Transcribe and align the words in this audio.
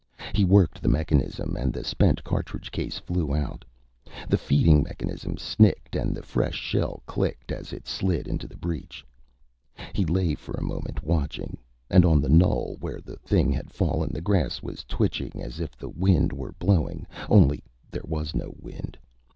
He 0.33 0.43
worked 0.43 0.81
the 0.81 0.89
mechanism 0.89 1.55
and 1.55 1.71
the 1.71 1.83
spent 1.83 2.23
cartridge 2.23 2.71
case 2.71 2.97
flew 2.97 3.35
out. 3.35 3.63
The 4.29 4.35
feeding 4.39 4.81
mechanism 4.81 5.37
snicked 5.37 5.95
and 5.95 6.15
the 6.15 6.23
fresh 6.23 6.55
shell 6.55 7.03
clicked 7.05 7.51
as 7.51 7.71
it 7.71 7.85
slid 7.87 8.27
into 8.27 8.47
the 8.47 8.57
breech. 8.57 9.05
He 9.93 10.03
lay 10.03 10.33
for 10.33 10.53
a 10.53 10.63
moment, 10.63 11.03
watching. 11.03 11.55
And 11.87 12.03
on 12.03 12.19
the 12.19 12.29
knoll 12.29 12.77
where 12.79 12.99
the 12.99 13.17
thing 13.17 13.51
had 13.51 13.69
fallen, 13.71 14.09
the 14.11 14.21
grass 14.21 14.63
was 14.63 14.83
twitching 14.85 15.39
as 15.39 15.59
if 15.59 15.75
the 15.77 15.89
wind 15.89 16.33
were 16.33 16.53
blowing, 16.53 17.05
only 17.29 17.63
there 17.91 18.01
was 18.07 18.33
no 18.33 18.55
wind. 18.59 18.97